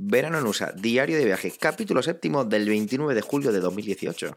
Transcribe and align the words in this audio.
Verano 0.00 0.38
en 0.38 0.46
USA, 0.46 0.70
diario 0.70 1.18
de 1.18 1.24
viaje, 1.24 1.52
capítulo 1.58 2.04
séptimo 2.04 2.44
del 2.44 2.68
29 2.68 3.16
de 3.16 3.20
julio 3.20 3.50
de 3.50 3.58
2018. 3.58 4.36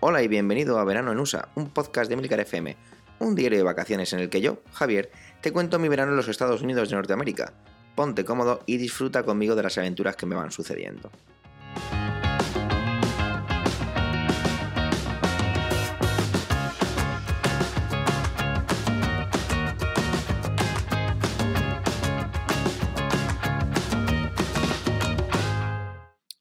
Hola 0.00 0.22
y 0.22 0.28
bienvenido 0.28 0.78
a 0.78 0.84
Verano 0.84 1.12
en 1.12 1.18
USA, 1.18 1.50
un 1.54 1.68
podcast 1.68 2.08
de 2.08 2.16
Milcar 2.16 2.40
FM, 2.40 2.78
un 3.18 3.34
diario 3.34 3.58
de 3.58 3.64
vacaciones 3.64 4.10
en 4.14 4.20
el 4.20 4.30
que 4.30 4.40
yo, 4.40 4.62
Javier, 4.72 5.10
te 5.42 5.52
cuento 5.52 5.78
mi 5.78 5.88
verano 5.88 6.12
en 6.12 6.16
los 6.16 6.28
Estados 6.28 6.62
Unidos 6.62 6.88
de 6.88 6.96
Norteamérica. 6.96 7.52
Ponte 7.94 8.24
cómodo 8.24 8.60
y 8.66 8.76
disfruta 8.76 9.22
conmigo 9.22 9.54
de 9.54 9.62
las 9.62 9.78
aventuras 9.78 10.16
que 10.16 10.26
me 10.26 10.34
van 10.34 10.50
sucediendo. 10.50 11.10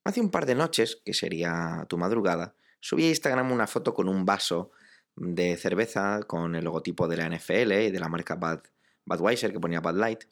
Hace 0.03 0.21
un 0.21 0.31
par 0.31 0.45
de 0.45 0.55
noches, 0.55 1.01
que 1.05 1.13
sería 1.13 1.85
tu 1.87 1.97
madrugada, 1.97 2.55
subí 2.79 3.05
a 3.05 3.09
Instagram 3.09 3.51
una 3.51 3.67
foto 3.67 3.93
con 3.93 4.09
un 4.09 4.25
vaso 4.25 4.71
de 5.15 5.55
cerveza 5.57 6.21
con 6.27 6.55
el 6.55 6.65
logotipo 6.65 7.07
de 7.07 7.17
la 7.17 7.29
NFL 7.29 7.71
y 7.73 7.91
de 7.91 7.99
la 7.99 8.09
marca 8.09 8.35
Bad, 8.35 8.61
Budweiser 9.05 9.51
que 9.51 9.59
ponía 9.59 9.81
Bud 9.81 9.95
Light, 9.95 10.23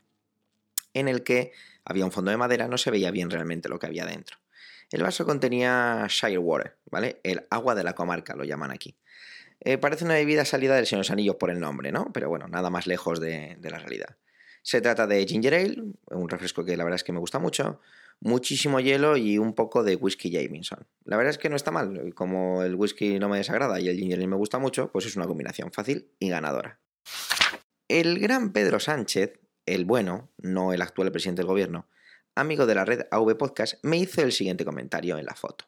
en 0.93 1.07
el 1.07 1.23
que 1.23 1.51
había 1.85 2.05
un 2.05 2.11
fondo 2.11 2.31
de 2.31 2.37
madera, 2.37 2.67
no 2.67 2.77
se 2.77 2.91
veía 2.91 3.11
bien 3.11 3.29
realmente 3.29 3.69
lo 3.69 3.79
que 3.79 3.87
había 3.87 4.05
dentro. 4.05 4.37
El 4.91 5.03
vaso 5.03 5.25
contenía 5.25 6.05
Shire 6.09 6.37
Water, 6.37 6.77
¿vale? 6.89 7.19
El 7.23 7.45
agua 7.49 7.75
de 7.75 7.83
la 7.83 7.93
comarca, 7.93 8.35
lo 8.35 8.43
llaman 8.43 8.71
aquí. 8.71 8.95
Eh, 9.61 9.77
parece 9.77 10.05
una 10.05 10.15
bebida 10.15 10.43
salida 10.43 10.75
del 10.75 10.85
Señor 10.85 10.99
de 10.99 11.07
los 11.07 11.11
Anillos 11.11 11.35
por 11.35 11.49
el 11.49 11.59
nombre, 11.59 11.91
¿no? 11.91 12.11
Pero 12.13 12.29
bueno, 12.29 12.47
nada 12.47 12.69
más 12.69 12.87
lejos 12.87 13.19
de, 13.19 13.57
de 13.59 13.69
la 13.69 13.77
realidad. 13.77 14.17
Se 14.63 14.81
trata 14.81 15.07
de 15.07 15.25
ginger 15.25 15.53
ale, 15.53 15.83
un 16.07 16.29
refresco 16.29 16.65
que 16.65 16.75
la 16.75 16.83
verdad 16.83 16.95
es 16.95 17.03
que 17.03 17.13
me 17.13 17.19
gusta 17.19 17.39
mucho, 17.39 17.79
muchísimo 18.19 18.79
hielo 18.79 19.17
y 19.17 19.37
un 19.37 19.53
poco 19.53 19.83
de 19.83 19.95
whisky 19.95 20.29
Jameson. 20.29 20.85
La 21.03 21.17
verdad 21.17 21.31
es 21.31 21.37
que 21.37 21.49
no 21.49 21.55
está 21.55 21.71
mal, 21.71 22.13
como 22.13 22.63
el 22.63 22.75
whisky 22.75 23.19
no 23.19 23.29
me 23.29 23.37
desagrada 23.37 23.79
y 23.79 23.89
el 23.89 23.97
ginger 23.97 24.19
ale 24.19 24.27
me 24.27 24.35
gusta 24.35 24.59
mucho, 24.59 24.91
pues 24.91 25.05
es 25.05 25.15
una 25.15 25.25
combinación 25.25 25.71
fácil 25.71 26.09
y 26.19 26.29
ganadora. 26.29 26.79
El 27.87 28.19
gran 28.19 28.53
Pedro 28.53 28.79
Sánchez, 28.79 29.39
el 29.65 29.85
bueno, 29.85 30.31
no 30.37 30.73
el 30.73 30.81
actual 30.81 31.11
presidente 31.11 31.41
del 31.41 31.47
gobierno, 31.47 31.87
amigo 32.35 32.65
de 32.65 32.75
la 32.75 32.85
red 32.85 33.01
AV 33.11 33.37
Podcast, 33.37 33.75
me 33.83 33.97
hizo 33.97 34.21
el 34.21 34.31
siguiente 34.31 34.65
comentario 34.65 35.17
en 35.17 35.25
la 35.25 35.35
foto. 35.35 35.65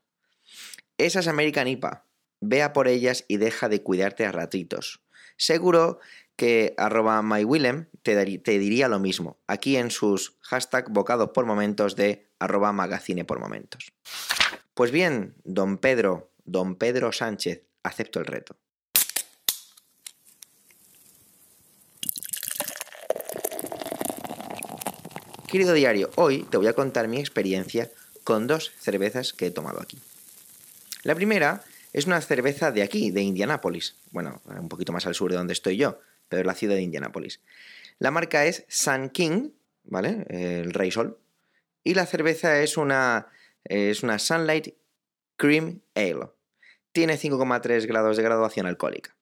Esas 0.98 1.28
American 1.28 1.68
IPA, 1.68 2.06
vea 2.40 2.74
por 2.74 2.88
ellas 2.88 3.26
y 3.28 3.38
deja 3.38 3.70
de 3.70 3.82
cuidarte 3.82 4.26
a 4.26 4.32
ratitos. 4.32 5.04
Seguro 5.38 6.00
que 6.36 6.74
arroba 6.78 7.22
mywillem 7.22 7.88
te, 8.02 8.40
te, 8.40 8.60
diría 8.60 8.88
lo 8.88 9.00
mismo, 9.00 9.40
aquí 9.48 9.78
en 9.78 9.92
sus 9.92 10.38
hashtag 10.42 10.90
bocados 10.90 11.30
por 11.30 11.46
momentos 11.46 11.96
de 11.96 12.28
arroba 12.40 12.72
magazine 12.72 13.26
por 13.26 13.40
momentos. 13.40 13.94
Pues 14.74 14.92
bien, 14.92 15.36
don 15.44 15.78
Pedro, 15.78 16.32
don 16.46 16.76
Pedro 16.76 17.12
Sánchez, 17.12 17.64
acepto 17.84 18.20
el 18.20 18.26
reto. 18.26 18.58
Querido 25.54 25.74
diario, 25.74 26.10
hoy 26.16 26.48
te 26.50 26.58
voy 26.58 26.66
a 26.66 26.74
contar 26.74 27.08
mi 27.08 27.20
experiencia 27.20 27.92
con 28.24 28.48
dos 28.48 28.72
cervezas 28.80 29.34
que 29.34 29.46
he 29.46 29.52
tomado 29.52 29.80
aquí. 29.80 30.00
La 31.04 31.14
primera 31.14 31.64
es 31.94 32.08
una 32.08 32.20
cerveza 32.22 32.72
de 32.72 32.82
aquí, 32.82 33.12
de 33.12 33.22
Indianápolis, 33.22 33.96
bueno, 34.10 34.42
un 34.48 34.68
poquito 34.68 34.92
más 34.92 35.06
al 35.06 35.14
sur 35.14 35.30
de 35.30 35.38
donde 35.38 35.54
estoy 35.54 35.78
yo, 35.78 36.00
pero 36.28 36.40
es 36.40 36.48
la 36.48 36.56
ciudad 36.56 36.74
de 36.74 36.82
Indianápolis. 36.82 37.40
La 38.00 38.10
marca 38.10 38.48
es 38.48 38.66
Sun 38.68 39.12
King, 39.12 39.52
¿vale? 39.84 40.26
El 40.30 40.74
Rey 40.74 40.90
Sol. 40.90 41.20
Y 41.84 41.94
la 41.94 42.08
cerveza 42.08 42.60
es 42.62 42.76
una, 42.76 43.28
es 43.64 44.02
una 44.02 44.18
Sunlight 44.18 44.74
Cream 45.38 45.82
Ale. 45.94 46.30
Tiene 46.94 47.20
5,3 47.20 47.86
grados 47.86 48.18
de 48.18 48.24
graduación 48.24 48.66
alcohólica. 48.66 49.14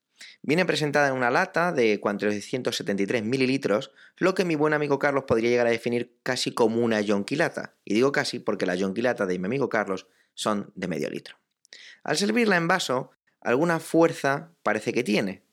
Viene 0.41 0.65
presentada 0.65 1.09
en 1.09 1.13
una 1.13 1.31
lata 1.31 1.71
de 1.71 1.99
473 1.99 3.23
mililitros, 3.23 3.91
lo 4.17 4.33
que 4.33 4.45
mi 4.45 4.55
buen 4.55 4.73
amigo 4.73 4.99
Carlos 4.99 5.25
podría 5.27 5.49
llegar 5.49 5.67
a 5.67 5.71
definir 5.71 6.17
casi 6.23 6.51
como 6.53 6.81
una 6.81 7.01
yonquilata. 7.01 7.75
Y 7.85 7.93
digo 7.93 8.11
casi 8.11 8.39
porque 8.39 8.65
las 8.65 8.79
yonquilatas 8.79 9.27
de 9.27 9.39
mi 9.39 9.45
amigo 9.45 9.69
Carlos 9.69 10.07
son 10.33 10.71
de 10.75 10.87
medio 10.87 11.09
litro. 11.09 11.37
Al 12.03 12.17
servirla 12.17 12.57
en 12.57 12.67
vaso, 12.67 13.11
alguna 13.41 13.79
fuerza 13.79 14.51
parece 14.63 14.93
que 14.93 15.03
tiene, 15.03 15.43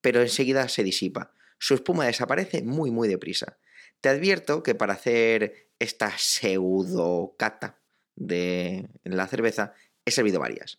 pero 0.00 0.20
enseguida 0.20 0.68
se 0.68 0.82
disipa. 0.82 1.32
Su 1.58 1.74
espuma 1.74 2.06
desaparece 2.06 2.62
muy 2.62 2.90
muy 2.90 3.08
deprisa. 3.08 3.58
Te 4.00 4.08
advierto 4.08 4.62
que 4.62 4.74
para 4.74 4.94
hacer 4.94 5.68
esta 5.78 6.12
pseudo 6.16 7.34
cata 7.36 7.78
de 8.14 8.88
la 9.04 9.26
cerveza 9.26 9.74
he 10.04 10.10
servido 10.10 10.40
varias. 10.40 10.78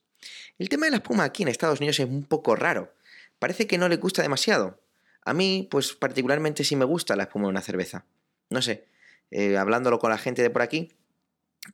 El 0.58 0.70
tema 0.70 0.86
de 0.86 0.92
la 0.92 0.98
espuma 0.98 1.24
aquí 1.24 1.44
en 1.44 1.50
Estados 1.50 1.80
Unidos 1.80 2.00
es 2.00 2.06
un 2.06 2.24
poco 2.24 2.56
raro. 2.56 2.94
Parece 3.40 3.68
que 3.68 3.78
no 3.78 3.90
le 3.90 3.98
gusta 3.98 4.22
demasiado. 4.22 4.80
A 5.24 5.34
mí, 5.34 5.68
pues 5.72 5.94
particularmente 5.94 6.64
sí 6.64 6.76
me 6.76 6.86
gusta 6.86 7.16
la 7.16 7.24
espuma 7.24 7.46
de 7.46 7.52
una 7.52 7.62
cerveza. 7.62 8.06
No 8.50 8.62
sé, 8.62 8.86
eh, 9.32 9.58
hablándolo 9.58 10.00
con 10.00 10.10
la 10.10 10.18
gente 10.18 10.42
de 10.42 10.50
por 10.50 10.62
aquí, 10.62 10.90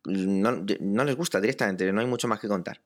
no, 0.03 1.03
les 1.05 1.15
gusta 1.15 1.41
directamente, 1.41 1.91
no 1.91 2.01
hay 2.01 2.07
mucho 2.07 2.27
más 2.27 2.39
que 2.39 2.47
contar. 2.47 2.81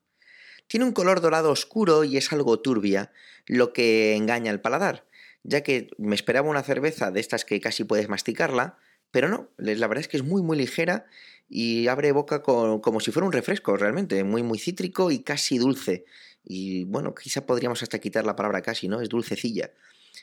Tiene 0.66 0.86
un 0.86 0.92
color 0.92 1.20
dorado 1.20 1.50
oscuro 1.50 2.04
y 2.04 2.16
es 2.16 2.32
algo 2.32 2.60
turbia, 2.60 3.12
lo 3.46 3.72
que 3.72 4.14
engaña 4.14 4.52
al 4.52 4.60
paladar, 4.60 5.06
ya 5.42 5.62
que 5.62 5.90
me 5.98 6.14
esperaba 6.14 6.48
una 6.48 6.62
cerveza 6.62 7.10
de 7.10 7.20
estas 7.20 7.44
que 7.44 7.60
casi 7.60 7.84
puedes 7.84 8.08
masticarla, 8.08 8.78
pero 9.10 9.28
no, 9.28 9.48
la 9.56 9.88
verdad 9.88 10.02
es 10.02 10.08
que 10.08 10.16
es 10.16 10.22
muy 10.22 10.42
muy 10.42 10.56
ligera 10.56 11.06
y 11.48 11.88
abre 11.88 12.12
boca 12.12 12.42
como 12.42 13.00
si 13.00 13.10
fuera 13.10 13.26
un 13.26 13.32
refresco 13.32 13.76
realmente, 13.76 14.22
muy 14.22 14.44
muy 14.44 14.58
cítrico 14.58 15.10
y 15.10 15.20
casi 15.20 15.58
dulce. 15.58 16.04
Y 16.44 16.84
bueno, 16.84 17.14
quizá 17.14 17.46
podríamos 17.46 17.82
hasta 17.82 17.98
quitar 17.98 18.24
la 18.24 18.36
palabra 18.36 18.62
casi, 18.62 18.88
¿no? 18.88 19.00
Es 19.00 19.08
dulcecilla. 19.08 19.70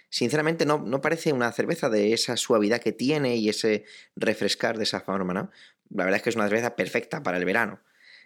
Sinceramente 0.09 0.66
no, 0.66 0.79
no 0.79 1.01
parece 1.01 1.33
una 1.33 1.51
cerveza 1.51 1.89
de 1.89 2.13
esa 2.13 2.38
suavidad 2.38 2.81
que 2.81 2.91
tiene 2.91 3.35
y 3.35 3.50
ese 3.50 3.85
refrescar 4.16 4.78
de 4.78 4.83
esa 4.83 5.01
forma, 5.01 5.33
¿no? 5.33 5.51
La 5.89 6.03
verdad 6.03 6.17
es 6.17 6.23
que 6.23 6.29
es 6.29 6.35
una 6.35 6.47
cerveza 6.47 6.75
perfecta 6.75 7.23
para 7.23 7.38
el 7.38 7.45
verano. 7.45 7.79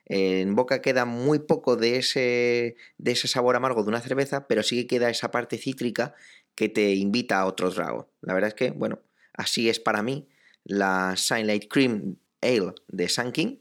En 0.05 0.55
boca 0.55 0.81
queda 0.81 1.05
muy 1.05 1.39
poco 1.39 1.75
de 1.75 1.97
ese, 1.97 2.75
de 2.97 3.11
ese 3.11 3.27
sabor 3.27 3.55
amargo 3.55 3.83
de 3.83 3.89
una 3.89 4.01
cerveza, 4.01 4.47
pero 4.47 4.63
sí 4.63 4.81
que 4.81 4.87
queda 4.87 5.09
esa 5.09 5.31
parte 5.31 5.57
cítrica 5.57 6.15
que 6.55 6.69
te 6.69 6.93
invita 6.95 7.39
a 7.39 7.45
otro 7.45 7.71
trago. 7.71 8.09
La 8.21 8.33
verdad 8.33 8.49
es 8.49 8.53
que, 8.55 8.71
bueno, 8.71 8.99
así 9.33 9.69
es 9.69 9.79
para 9.79 10.03
mí 10.03 10.27
la 10.63 11.15
Sunlight 11.15 11.67
Cream 11.69 12.17
Ale 12.41 12.73
de 12.87 13.09
Sun 13.09 13.31
King, 13.31 13.57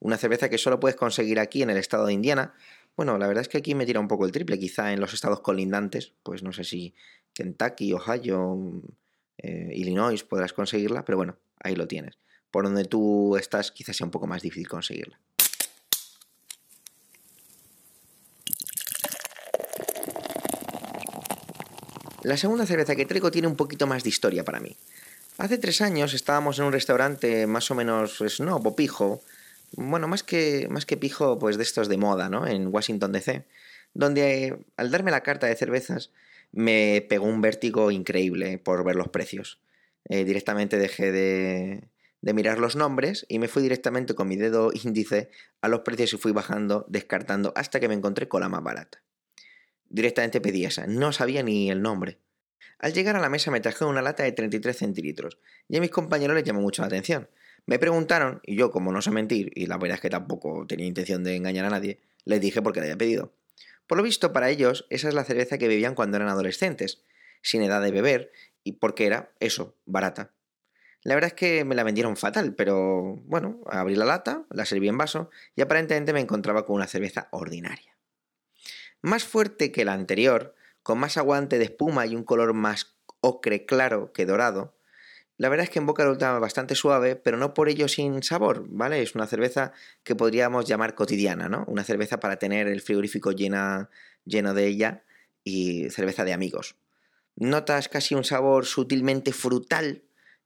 una 0.00 0.16
cerveza 0.16 0.48
que 0.48 0.58
solo 0.58 0.80
puedes 0.80 0.96
conseguir 0.96 1.38
aquí 1.38 1.62
en 1.62 1.70
el 1.70 1.76
estado 1.76 2.06
de 2.06 2.12
Indiana. 2.12 2.54
Bueno, 2.96 3.16
la 3.18 3.26
verdad 3.26 3.42
es 3.42 3.48
que 3.48 3.58
aquí 3.58 3.74
me 3.74 3.86
tira 3.86 4.00
un 4.00 4.08
poco 4.08 4.26
el 4.26 4.32
triple, 4.32 4.58
quizá 4.58 4.92
en 4.92 5.00
los 5.00 5.14
estados 5.14 5.40
colindantes, 5.40 6.12
pues 6.22 6.42
no 6.42 6.52
sé 6.52 6.64
si 6.64 6.94
Kentucky, 7.32 7.92
Ohio, 7.94 8.82
eh, 9.38 9.70
Illinois 9.74 10.22
podrás 10.24 10.52
conseguirla, 10.52 11.04
pero 11.04 11.16
bueno, 11.16 11.38
ahí 11.60 11.74
lo 11.74 11.88
tienes. 11.88 12.18
Por 12.50 12.64
donde 12.64 12.84
tú 12.84 13.36
estás 13.36 13.72
quizás 13.72 13.96
sea 13.96 14.04
un 14.04 14.10
poco 14.10 14.26
más 14.26 14.42
difícil 14.42 14.68
conseguirla. 14.68 15.18
La 22.24 22.36
segunda 22.36 22.66
cerveza 22.66 22.94
que 22.94 23.06
traigo 23.06 23.32
tiene 23.32 23.48
un 23.48 23.56
poquito 23.56 23.86
más 23.86 24.04
de 24.04 24.10
historia 24.10 24.44
para 24.44 24.60
mí. 24.60 24.76
Hace 25.38 25.58
tres 25.58 25.80
años 25.80 26.14
estábamos 26.14 26.58
en 26.58 26.66
un 26.66 26.72
restaurante 26.72 27.46
más 27.48 27.70
o 27.70 27.74
menos 27.74 28.22
snob 28.28 28.64
o 28.64 28.76
pijo, 28.76 29.22
bueno, 29.76 30.08
más 30.08 30.22
que, 30.22 30.68
más 30.70 30.86
que 30.86 30.96
pijo, 30.96 31.38
pues 31.38 31.56
de 31.56 31.62
estos 31.62 31.88
de 31.88 31.96
moda, 31.96 32.28
¿no? 32.28 32.46
En 32.46 32.68
Washington 32.68 33.12
DC, 33.12 33.44
donde 33.94 34.64
al 34.76 34.90
darme 34.90 35.10
la 35.10 35.22
carta 35.22 35.46
de 35.46 35.56
cervezas 35.56 36.10
me 36.52 37.04
pegó 37.08 37.26
un 37.26 37.40
vértigo 37.40 37.90
increíble 37.90 38.58
por 38.58 38.84
ver 38.84 38.96
los 38.96 39.08
precios. 39.08 39.60
Eh, 40.08 40.24
directamente 40.24 40.78
dejé 40.78 41.12
de, 41.12 41.88
de 42.22 42.34
mirar 42.34 42.58
los 42.58 42.76
nombres 42.76 43.26
y 43.28 43.38
me 43.38 43.48
fui 43.48 43.62
directamente 43.62 44.14
con 44.14 44.28
mi 44.28 44.36
dedo 44.36 44.70
índice 44.72 45.30
a 45.60 45.68
los 45.68 45.80
precios 45.80 46.14
y 46.14 46.16
fui 46.16 46.32
bajando, 46.32 46.86
descartando 46.88 47.52
hasta 47.56 47.80
que 47.80 47.88
me 47.88 47.94
encontré 47.94 48.28
con 48.28 48.40
la 48.40 48.48
más 48.48 48.62
barata. 48.62 49.02
Directamente 49.88 50.40
pedí 50.40 50.64
esa, 50.64 50.86
no 50.86 51.12
sabía 51.12 51.42
ni 51.42 51.70
el 51.70 51.82
nombre. 51.82 52.18
Al 52.78 52.92
llegar 52.92 53.16
a 53.16 53.20
la 53.20 53.28
mesa 53.28 53.50
me 53.50 53.60
trajeron 53.60 53.90
una 53.90 54.02
lata 54.02 54.22
de 54.22 54.32
33 54.32 54.76
centilitros 54.76 55.38
y 55.68 55.76
a 55.76 55.80
mis 55.80 55.90
compañeros 55.90 56.34
les 56.34 56.44
llamó 56.44 56.60
mucho 56.60 56.82
la 56.82 56.86
atención. 56.86 57.28
Me 57.66 57.78
preguntaron, 57.78 58.40
y 58.44 58.56
yo, 58.56 58.70
como 58.70 58.92
no 58.92 59.02
sé 59.02 59.10
mentir, 59.10 59.52
y 59.54 59.66
la 59.66 59.78
verdad 59.78 59.96
es 59.96 60.00
que 60.00 60.10
tampoco 60.10 60.66
tenía 60.66 60.86
intención 60.86 61.22
de 61.22 61.36
engañar 61.36 61.64
a 61.64 61.70
nadie, 61.70 62.00
les 62.24 62.40
dije 62.40 62.62
por 62.62 62.72
qué 62.72 62.80
la 62.80 62.86
había 62.86 62.98
pedido. 62.98 63.32
Por 63.86 63.98
lo 63.98 64.04
visto, 64.04 64.32
para 64.32 64.50
ellos, 64.50 64.86
esa 64.90 65.08
es 65.08 65.14
la 65.14 65.24
cerveza 65.24 65.58
que 65.58 65.68
bebían 65.68 65.94
cuando 65.94 66.16
eran 66.16 66.28
adolescentes, 66.28 67.02
sin 67.42 67.62
edad 67.62 67.82
de 67.82 67.90
beber, 67.90 68.32
y 68.64 68.72
porque 68.72 69.06
era, 69.06 69.32
eso, 69.40 69.76
barata. 69.86 70.32
La 71.04 71.14
verdad 71.14 71.28
es 71.28 71.34
que 71.34 71.64
me 71.64 71.74
la 71.74 71.82
vendieron 71.82 72.16
fatal, 72.16 72.54
pero 72.54 73.16
bueno, 73.24 73.60
abrí 73.66 73.96
la 73.96 74.04
lata, 74.04 74.44
la 74.50 74.64
serví 74.64 74.88
en 74.88 74.98
vaso 74.98 75.30
y 75.56 75.62
aparentemente 75.62 76.12
me 76.12 76.20
encontraba 76.20 76.64
con 76.64 76.76
una 76.76 76.86
cerveza 76.86 77.28
ordinaria. 77.32 77.96
Más 79.00 79.24
fuerte 79.24 79.72
que 79.72 79.84
la 79.84 79.94
anterior, 79.94 80.54
con 80.84 80.98
más 80.98 81.16
aguante 81.16 81.58
de 81.58 81.64
espuma 81.64 82.06
y 82.06 82.14
un 82.14 82.22
color 82.22 82.54
más 82.54 82.94
ocre 83.20 83.66
claro 83.66 84.12
que 84.12 84.26
dorado, 84.26 84.76
la 85.42 85.48
verdad 85.48 85.64
es 85.64 85.70
que 85.70 85.80
en 85.80 85.86
boca 85.86 86.04
resulta 86.04 86.38
bastante 86.38 86.76
suave, 86.76 87.16
pero 87.16 87.36
no 87.36 87.52
por 87.52 87.68
ello 87.68 87.88
sin 87.88 88.22
sabor, 88.22 88.64
¿vale? 88.68 89.02
Es 89.02 89.16
una 89.16 89.26
cerveza 89.26 89.72
que 90.04 90.14
podríamos 90.14 90.66
llamar 90.66 90.94
cotidiana, 90.94 91.48
¿no? 91.48 91.64
Una 91.66 91.82
cerveza 91.82 92.20
para 92.20 92.36
tener 92.36 92.68
el 92.68 92.80
frigorífico 92.80 93.32
llena, 93.32 93.90
lleno 94.24 94.54
de 94.54 94.68
ella 94.68 95.02
y 95.42 95.90
cerveza 95.90 96.24
de 96.24 96.32
amigos. 96.32 96.76
Notas 97.34 97.88
casi 97.88 98.14
un 98.14 98.22
sabor 98.22 98.66
sutilmente 98.66 99.32
frutal 99.32 100.04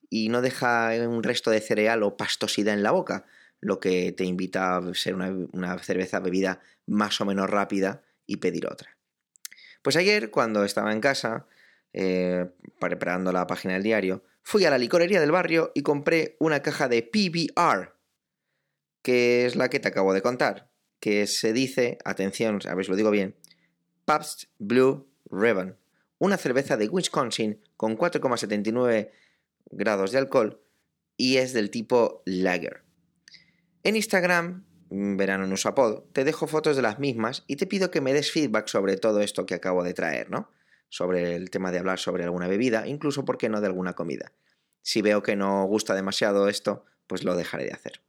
y 0.08 0.30
no 0.30 0.40
deja 0.40 0.92
un 1.06 1.22
resto 1.22 1.50
de 1.50 1.60
cereal 1.60 2.02
o 2.02 2.16
pastosidad 2.16 2.72
en 2.72 2.82
la 2.82 2.92
boca, 2.92 3.26
lo 3.60 3.80
que 3.80 4.12
te 4.12 4.24
invita 4.24 4.78
a 4.78 4.94
ser 4.94 5.14
una, 5.14 5.76
cerveza 5.80 6.20
bebida 6.20 6.60
más 6.86 7.20
o 7.20 7.26
menos 7.26 7.50
rápida 7.50 8.00
y 8.26 8.36
pedir 8.36 8.66
otra. 8.66 8.96
Pues 9.82 9.96
ayer, 9.96 10.30
cuando 10.30 10.64
estaba 10.64 10.90
en 10.90 11.02
casa, 11.02 11.48
eh, 11.92 12.46
preparando 12.78 13.32
la 13.32 13.46
página 13.46 13.74
del 13.74 13.82
diario, 13.82 14.24
fui 14.42 14.64
a 14.64 14.70
la 14.70 14.78
licorería 14.78 15.20
del 15.20 15.32
barrio 15.32 15.72
y 15.74 15.82
compré 15.82 16.36
una 16.40 16.60
caja 16.62 16.88
de 16.88 17.02
PBR, 17.02 17.94
que 19.02 19.46
es 19.46 19.56
la 19.56 19.68
que 19.68 19.80
te 19.80 19.88
acabo 19.88 20.12
de 20.12 20.22
contar, 20.22 20.70
que 21.00 21.26
se 21.26 21.52
dice, 21.52 21.98
atención, 22.04 22.60
a 22.68 22.74
ver 22.74 22.84
si 22.84 22.90
lo 22.90 22.96
digo 22.96 23.10
bien, 23.10 23.36
Pabst 24.04 24.44
Blue 24.58 25.08
Ribbon, 25.30 25.76
una 26.18 26.36
cerveza 26.36 26.76
de 26.76 26.88
Wisconsin 26.88 27.60
con 27.76 27.98
4,79 27.98 29.10
grados 29.70 30.12
de 30.12 30.18
alcohol 30.18 30.62
y 31.16 31.38
es 31.38 31.52
del 31.52 31.70
tipo 31.70 32.22
lager. 32.24 32.84
En 33.82 33.96
Instagram, 33.96 34.64
verano 34.90 35.44
en 35.44 35.52
Usapod, 35.52 36.04
te 36.12 36.24
dejo 36.24 36.46
fotos 36.46 36.76
de 36.76 36.82
las 36.82 36.98
mismas 36.98 37.44
y 37.46 37.56
te 37.56 37.66
pido 37.66 37.90
que 37.90 38.00
me 38.00 38.12
des 38.12 38.30
feedback 38.30 38.68
sobre 38.68 38.96
todo 38.96 39.20
esto 39.20 39.46
que 39.46 39.54
acabo 39.54 39.82
de 39.82 39.94
traer, 39.94 40.30
¿no? 40.30 40.50
Sobre 40.88 41.34
el 41.34 41.50
tema 41.50 41.72
de 41.72 41.78
hablar 41.78 41.98
sobre 41.98 42.24
alguna 42.24 42.48
bebida, 42.48 42.86
incluso, 42.86 43.24
¿por 43.24 43.38
qué 43.38 43.48
no?, 43.48 43.60
de 43.60 43.66
alguna 43.66 43.94
comida. 43.94 44.32
Si 44.82 45.02
veo 45.02 45.22
que 45.22 45.36
no 45.36 45.64
gusta 45.64 45.94
demasiado 45.94 46.48
esto, 46.48 46.84
pues 47.06 47.24
lo 47.24 47.34
dejaré 47.34 47.64
de 47.64 47.72
hacer. 47.72 48.00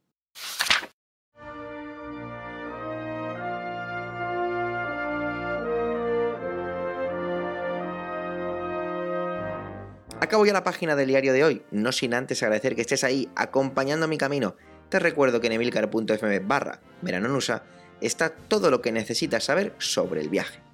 Acabo 10.20 10.44
ya 10.44 10.52
la 10.52 10.64
página 10.64 10.94
del 10.94 11.08
diario 11.08 11.32
de 11.32 11.44
hoy, 11.44 11.62
no 11.70 11.90
sin 11.92 12.12
antes 12.12 12.42
agradecer 12.42 12.74
que 12.74 12.82
estés 12.82 13.02
ahí 13.04 13.30
acompañando 13.34 14.08
mi 14.08 14.18
camino. 14.18 14.56
Te 14.88 14.98
recuerdo 14.98 15.40
que 15.40 15.46
en 15.46 15.54
emilcar.fm 15.54 16.40
barra 16.40 16.80
veranonusa 17.02 17.62
está 18.00 18.30
todo 18.30 18.70
lo 18.70 18.82
que 18.82 18.92
necesitas 18.92 19.44
saber 19.44 19.74
sobre 19.78 20.20
el 20.20 20.28
viaje. 20.28 20.67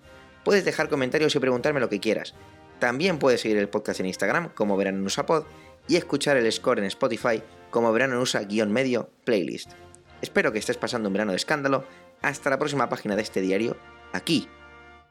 Puedes 0.45 0.65
dejar 0.65 0.89
comentarios 0.89 1.35
y 1.35 1.39
preguntarme 1.39 1.81
lo 1.81 1.89
que 1.89 2.01
quieras. 2.01 2.35
También 2.79 3.19
puedes 3.19 3.41
seguir 3.41 3.59
el 3.59 3.69
podcast 3.69 4.01
en 4.01 4.07
Instagram 4.07 4.51
como 4.51 4.77
Verano 4.77 5.09
Pod 5.27 5.45
y 5.89 5.97
escuchar 5.97 6.37
el 6.37 6.51
score 6.53 6.79
en 6.79 6.85
Spotify 6.87 7.43
como 7.71 7.93
Verano 7.93 8.23
medio 8.67 9.11
playlist. 9.25 9.73
Espero 10.21 10.53
que 10.53 10.59
estés 10.59 10.77
pasando 10.77 11.09
un 11.09 11.13
verano 11.13 11.33
de 11.33 11.37
escándalo. 11.37 11.85
Hasta 12.23 12.51
la 12.51 12.59
próxima 12.59 12.89
página 12.89 13.17
de 13.17 13.23
este 13.23 13.41
diario, 13.41 13.77
aquí, 14.13 14.49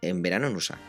en 0.01 0.21
Verano 0.21 0.49
Nusa. 0.49 0.79